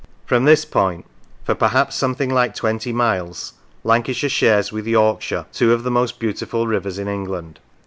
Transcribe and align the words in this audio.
From 0.25 0.45
this 0.45 0.65
point 0.65 1.05
for 1.43 1.53
perhaps 1.53 1.95
some 1.95 2.15
thing 2.15 2.31
like 2.33 2.55
twenty 2.55 2.91
miles 2.91 3.53
Lancashire 3.83 4.31
shares 4.31 4.71
with 4.71 4.87
York 4.87 5.21
shire 5.21 5.45
two 5.53 5.73
of 5.73 5.83
the 5.83 5.91
most 5.91 6.17
beautiful 6.19 6.65
rivers 6.65 6.97
in 6.97 7.07
England. 7.07 7.59